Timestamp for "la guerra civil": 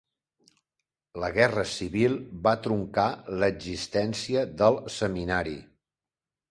1.23-2.17